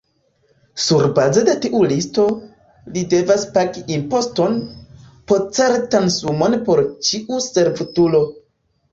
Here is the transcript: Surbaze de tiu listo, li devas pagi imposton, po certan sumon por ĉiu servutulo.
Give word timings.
Surbaze 0.83 1.41
de 1.47 1.53
tiu 1.65 1.81
listo, 1.89 2.23
li 2.95 3.03
devas 3.11 3.43
pagi 3.57 3.83
imposton, 3.97 4.55
po 5.33 5.37
certan 5.59 6.09
sumon 6.15 6.57
por 6.71 6.81
ĉiu 7.09 7.39
servutulo. 7.49 8.23